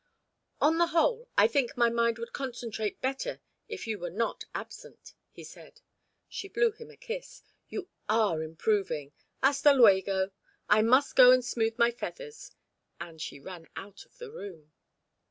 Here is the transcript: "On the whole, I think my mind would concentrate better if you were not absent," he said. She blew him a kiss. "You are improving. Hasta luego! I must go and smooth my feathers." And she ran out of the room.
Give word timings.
"On 0.59 0.79
the 0.79 0.87
whole, 0.87 1.29
I 1.37 1.45
think 1.47 1.77
my 1.77 1.91
mind 1.91 2.17
would 2.17 2.33
concentrate 2.33 3.01
better 3.01 3.39
if 3.69 3.85
you 3.85 3.99
were 3.99 4.09
not 4.09 4.45
absent," 4.55 5.13
he 5.29 5.43
said. 5.43 5.79
She 6.27 6.47
blew 6.47 6.71
him 6.71 6.89
a 6.89 6.97
kiss. 6.97 7.43
"You 7.69 7.87
are 8.09 8.41
improving. 8.41 9.11
Hasta 9.43 9.73
luego! 9.73 10.31
I 10.67 10.81
must 10.81 11.15
go 11.15 11.29
and 11.29 11.45
smooth 11.45 11.77
my 11.77 11.91
feathers." 11.91 12.49
And 12.99 13.21
she 13.21 13.39
ran 13.39 13.67
out 13.75 14.07
of 14.07 14.17
the 14.17 14.31
room. 14.31 14.71